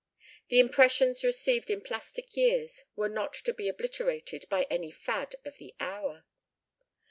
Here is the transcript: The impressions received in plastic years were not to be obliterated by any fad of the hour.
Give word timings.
The 0.47 0.57
impressions 0.57 1.23
received 1.23 1.69
in 1.69 1.81
plastic 1.81 2.35
years 2.35 2.85
were 2.95 3.07
not 3.07 3.35
to 3.35 3.53
be 3.53 3.69
obliterated 3.69 4.47
by 4.49 4.63
any 4.67 4.89
fad 4.89 5.35
of 5.45 5.57
the 5.59 5.75
hour. 5.79 6.25